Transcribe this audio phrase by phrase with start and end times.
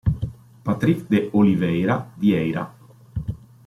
[0.63, 2.73] Patrick de Oliveira Vieira